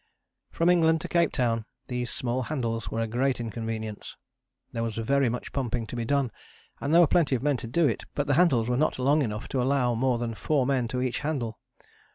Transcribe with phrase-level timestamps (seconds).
[0.49, 4.17] From England to Cape Town these small handles were a great inconvenience.
[4.71, 6.31] There was very much pumping to be done
[6.79, 9.21] and there were plenty of men to do it, but the handles were not long
[9.21, 11.59] enough to allow more than four men to each handle.